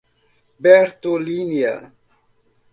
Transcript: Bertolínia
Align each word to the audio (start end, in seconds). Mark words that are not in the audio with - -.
Bertolínia 0.63 1.93